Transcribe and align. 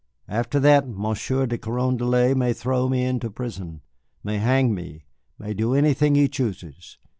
After 0.27 0.59
that 0.61 0.87
Monsieur 0.89 1.45
de 1.45 1.59
Carondelet 1.59 2.35
may 2.35 2.53
throw 2.53 2.89
me 2.89 3.03
into 3.05 3.29
prison, 3.29 3.81
may 4.23 4.39
hang 4.39 4.73
me, 4.73 5.03
may 5.37 5.53
do 5.53 5.75
anything 5.75 6.15
he 6.15 6.27
chooses. 6.27 6.97